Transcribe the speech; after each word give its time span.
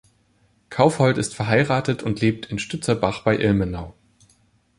Kaufhold 0.71 1.19
ist 1.19 1.35
verheiratet 1.35 2.01
und 2.01 2.21
lebt 2.21 2.47
in 2.47 2.57
Stützerbach 2.57 3.21
bei 3.21 3.37
Ilmenau. 3.37 3.93